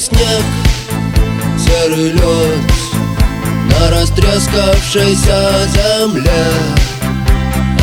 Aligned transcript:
снег, 0.00 0.44
серый 1.58 2.12
лед 2.12 2.72
На 3.70 3.90
растрескавшейся 3.90 5.68
земле. 5.74 6.44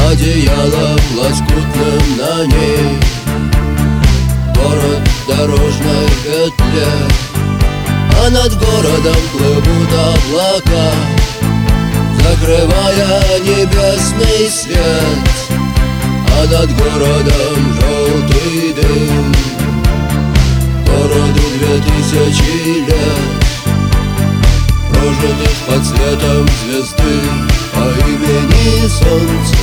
Одеялом 0.10 1.00
лоскутным 1.18 2.18
на 2.18 2.46
ней 2.46 2.98
Город 4.56 5.10
дорожной 5.28 6.08
петле 6.24 6.88
А 8.26 8.30
над 8.30 8.54
городом 8.58 9.22
плывут 9.34 9.90
облака 9.92 10.92
Закрывая 12.24 13.40
небесный 13.40 14.50
свет. 14.50 14.80
А 16.30 16.46
над 16.46 16.76
городом 16.78 17.77
лет 22.28 22.94
Прожитых 24.90 25.56
под 25.66 25.86
светом 25.86 26.48
звезды 26.64 27.22
По 27.74 27.80
имени 28.06 28.88
Солнце. 28.88 29.58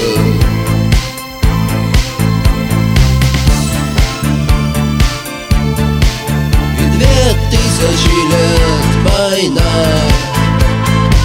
И 6.79 6.97
две 6.97 7.37
тысячи 7.51 8.17
лет 8.33 8.89
война. 9.11 9.73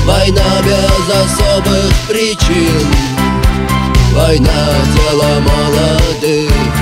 Война 0.05 0.61
без 0.65 1.07
особых 1.15 1.93
причин. 2.09 2.87
Война 4.13 4.67
дело 4.95 5.39
молодых 5.39 6.78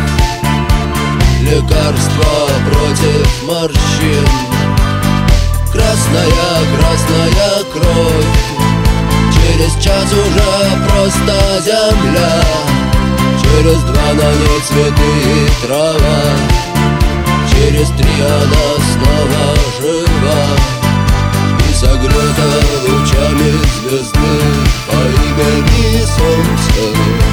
Лекарство 1.58 2.48
против 2.70 3.44
морщин. 3.48 4.28
Красная, 5.72 6.60
красная 6.78 7.64
кровь. 7.74 8.28
Через 9.34 9.74
час 9.84 10.06
уже 10.14 10.88
просто 10.88 11.62
земля. 11.66 12.44
Через 13.42 13.82
два 13.82 14.14
на 14.14 14.34
ней 14.36 14.62
цветы 14.68 15.12
и 15.26 15.66
трава. 15.66 16.22
Через 17.50 17.88
три 17.90 18.22
она 18.22 18.68
снова 18.94 19.56
жива. 19.82 20.44
И 21.68 21.74
согрета 21.74 22.50
лучами 22.88 23.52
звезды 23.82 24.38
По 24.86 24.94
имени 24.94 26.06
Солнце 26.06 27.27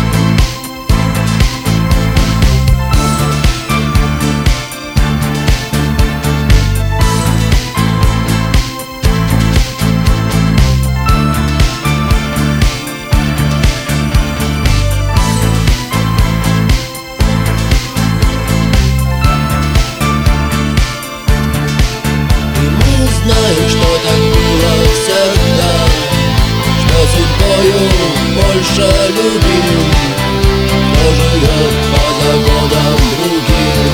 больше 28.34 28.86
любим 29.16 29.80
Кто 30.92 31.04
живет 31.14 31.74
по 31.92 32.04
законам 32.20 32.96
другим 33.18 33.92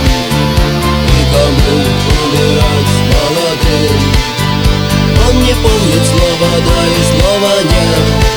Никому 1.12 1.74
умирать 2.20 2.94
молодым 3.12 4.00
Он 5.28 5.34
не 5.42 5.54
помнит 5.54 6.04
слова 6.06 6.52
«да» 6.66 6.80
и 6.86 7.00
слова 7.10 7.54
«нет» 7.62 8.30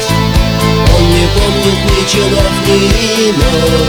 Он 0.96 1.10
не 1.10 1.28
помнит 1.28 1.80
ни 1.90 2.08
чинов, 2.08 2.54
ни 2.68 2.76
имен. 3.30 3.88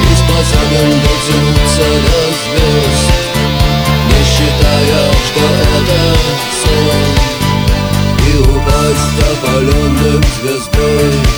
И 0.00 0.14
способен 0.16 0.90
дотянуться 1.00 1.86
до 2.04 2.18
звезд 2.42 3.08
Не 4.08 4.20
считая, 4.24 5.02
что 5.26 5.44
это 5.78 6.00
сон. 6.60 7.32
И 8.26 8.38
упасть 8.38 9.20
опаленным 9.32 10.22
звездам 10.40 10.81
world 11.02 11.31